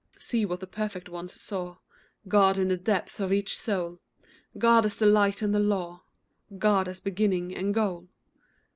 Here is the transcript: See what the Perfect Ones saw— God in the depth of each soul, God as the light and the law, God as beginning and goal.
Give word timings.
See 0.17 0.47
what 0.47 0.61
the 0.61 0.65
Perfect 0.65 1.09
Ones 1.09 1.39
saw— 1.39 1.77
God 2.27 2.57
in 2.57 2.69
the 2.69 2.75
depth 2.75 3.19
of 3.19 3.31
each 3.31 3.55
soul, 3.55 3.99
God 4.57 4.83
as 4.83 4.95
the 4.95 5.05
light 5.05 5.43
and 5.43 5.53
the 5.53 5.59
law, 5.59 6.01
God 6.57 6.87
as 6.87 6.99
beginning 6.99 7.53
and 7.55 7.71
goal. 7.71 8.07